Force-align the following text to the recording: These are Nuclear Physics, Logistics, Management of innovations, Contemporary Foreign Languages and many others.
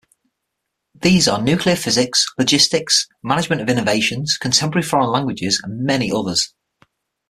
These 0.99 1.27
are 1.27 1.39
Nuclear 1.39 1.75
Physics, 1.75 2.25
Logistics, 2.39 3.05
Management 3.21 3.61
of 3.61 3.69
innovations, 3.69 4.35
Contemporary 4.35 4.81
Foreign 4.81 5.11
Languages 5.11 5.61
and 5.63 5.83
many 5.85 6.11
others. 6.11 6.55